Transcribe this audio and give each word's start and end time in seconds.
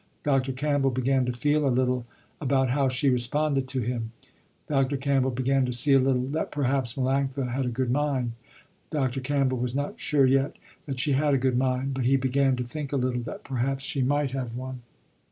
Dr. 0.23 0.51
Campbell 0.51 0.89
began 0.89 1.25
to 1.25 1.31
feel 1.31 1.63
a 1.63 1.69
little, 1.69 2.07
about 2.41 2.69
how 2.71 2.89
she 2.89 3.07
responded 3.11 3.67
to 3.67 3.81
him. 3.81 4.13
Dr. 4.67 4.97
Campbell 4.97 5.29
began 5.29 5.63
to 5.67 5.71
see 5.71 5.93
a 5.93 5.99
little 5.99 6.23
that 6.29 6.49
perhaps 6.51 6.93
Melanctha 6.93 7.51
had 7.53 7.67
a 7.67 7.69
good 7.69 7.91
mind. 7.91 8.31
Dr. 8.89 9.21
Campbell 9.21 9.59
was 9.59 9.75
not 9.75 9.99
sure 9.99 10.25
yet 10.25 10.55
that 10.87 10.99
she 10.99 11.11
had 11.11 11.35
a 11.35 11.37
good 11.37 11.55
mind, 11.55 11.93
but 11.93 12.05
he 12.05 12.15
began 12.15 12.55
to 12.55 12.63
think 12.63 12.91
a 12.91 12.95
little 12.97 13.21
that 13.21 13.43
perhaps 13.43 13.83
she 13.83 14.01
might 14.01 14.31
have 14.31 14.55
one. 14.55 14.81